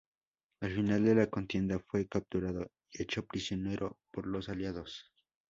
[0.61, 5.11] Al final de la contienda fue capturado y hecho prisionero por los aliados.